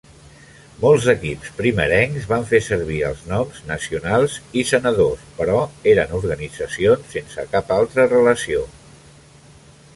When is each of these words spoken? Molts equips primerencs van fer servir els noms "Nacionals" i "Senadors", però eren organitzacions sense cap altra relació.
Molts 0.83 1.03
equips 1.11 1.51
primerencs 1.57 2.23
van 2.31 2.47
fer 2.53 2.61
servir 2.69 2.97
els 3.11 3.21
noms 3.33 3.61
"Nacionals" 3.73 4.39
i 4.61 4.65
"Senadors", 4.71 5.29
però 5.43 5.61
eren 5.95 6.15
organitzacions 6.23 7.15
sense 7.17 7.49
cap 7.55 7.75
altra 7.81 8.07
relació. 8.17 8.69